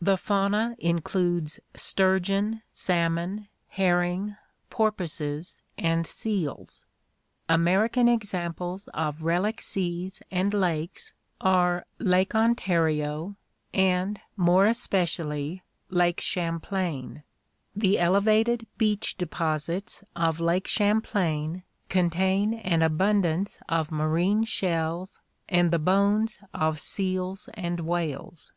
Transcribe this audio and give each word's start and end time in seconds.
The 0.00 0.16
fauna 0.16 0.76
includes 0.78 1.60
sturgeon, 1.76 2.62
salmon, 2.72 3.48
herring, 3.68 4.34
porpoises, 4.70 5.60
and 5.76 6.06
seals. 6.06 6.86
American 7.50 8.08
examples 8.08 8.88
of 8.94 9.20
relic 9.24 9.60
seas 9.60 10.22
and 10.30 10.54
lakes 10.54 11.12
are 11.38 11.84
Lake 11.98 12.34
Ontario 12.34 13.36
and 13.74 14.20
more 14.38 14.64
especially 14.64 15.62
Lake 15.90 16.22
Champlain. 16.22 17.22
The 17.76 17.98
elevated 17.98 18.66
beach 18.78 19.18
deposits 19.18 20.02
of 20.16 20.40
Lake 20.40 20.66
Champlain 20.66 21.62
contain 21.90 22.54
an 22.54 22.80
abundance 22.80 23.60
of 23.68 23.92
marine 23.92 24.44
shells 24.44 25.20
and 25.46 25.70
the 25.70 25.78
bones 25.78 26.38
of 26.54 26.80
seals 26.80 27.50
and 27.52 27.80
whales. 27.80 28.54